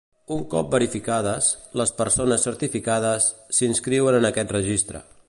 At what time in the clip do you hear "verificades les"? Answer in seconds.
0.75-1.93